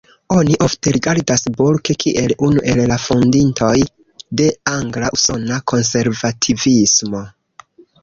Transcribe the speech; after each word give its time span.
Oni 0.35 0.55
ofte 0.67 0.93
rigardas 0.95 1.45
Burke 1.59 1.97
kiel 2.05 2.33
unu 2.49 2.65
el 2.73 2.83
la 2.93 2.99
fondintoj 3.05 3.77
de 4.43 4.51
angla-usona 4.75 5.63
konservativismo. 5.75 7.27